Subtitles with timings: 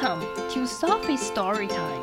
[0.00, 2.02] Welcome to Sophie's Story Time.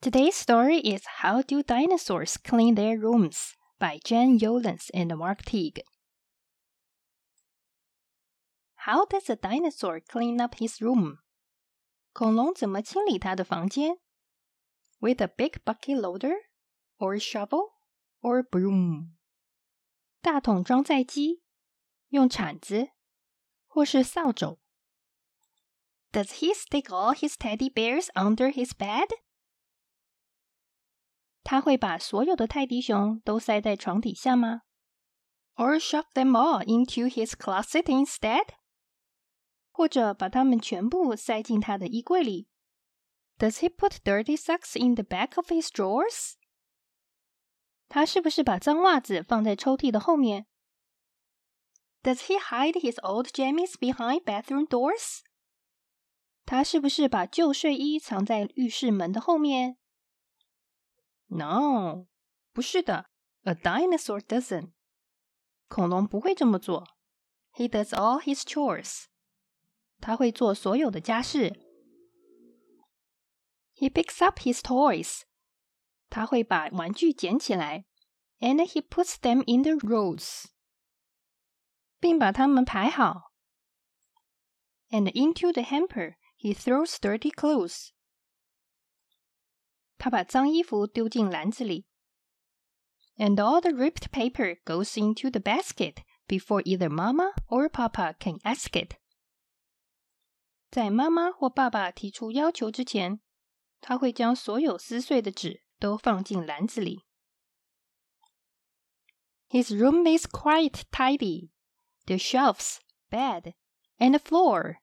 [0.00, 5.82] Today's story is How Do Dinosaurs Clean Their Rooms by Jen Yolens and Mark Teague.
[8.76, 11.18] How does a dinosaur clean up his room?
[12.14, 13.98] 恐龙怎么清理它的房间？
[15.00, 16.36] With a big bucket loader,
[16.98, 17.72] or shovel,
[18.20, 19.10] or broom？
[20.20, 21.42] 大桶装载机，
[22.08, 22.90] 用铲子，
[23.66, 24.58] 或是扫帚。
[26.12, 29.08] Does he stick all his teddy bears under his bed？
[31.44, 34.62] 他会把所有的泰迪熊都塞在床底下吗？
[35.54, 38.54] Or shove them all into his closet instead？
[39.70, 42.48] 或者把它们全部塞进他的衣柜里？
[43.38, 46.34] Does he put dirty socks in the back of his drawers？
[47.90, 50.46] 他是不是把脏袜子放在抽屉的后面？
[52.02, 55.20] Does he hide his old jammies behind bathroom doors？
[56.44, 59.78] 他是不是把旧睡衣藏在浴室门的后面？
[61.26, 62.06] No，
[62.52, 63.10] 不是的。
[63.42, 64.72] A dinosaur doesn't。
[65.68, 66.86] 恐龙不会这么做。
[67.52, 69.06] He does all his chores。
[70.00, 71.58] 他会做所有的家事。
[73.74, 75.22] He picks up his toys。
[76.10, 77.84] 他会把玩具捡起来。
[78.38, 80.46] And he puts them in the rows。
[81.98, 83.32] 并把它们排好。
[84.90, 87.88] And into the hamper he throws dirty clothes。
[89.98, 91.86] 他把脏衣服丢进篮子里。
[93.16, 98.78] And all the ripped paper goes into the basket before either Mama or Papa can ask
[98.78, 98.96] it。
[100.70, 103.20] 在妈妈或爸爸提出要求之前，
[103.80, 107.04] 他会将所有撕碎的纸 都放进篮子里。
[109.48, 111.50] His room is quite tidy.
[112.06, 112.78] The shelves,
[113.10, 113.54] bed,
[113.98, 114.78] and the floor.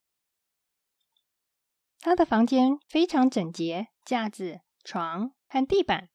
[2.00, 6.10] 他的房间非常整洁，架子、床和地板。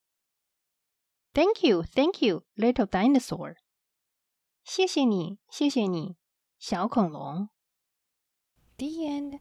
[1.33, 3.57] Thank you, thank you, little dinosaur.
[4.65, 6.17] 谢谢你，谢谢你，
[6.59, 7.49] 小恐龙。
[8.77, 9.41] The end.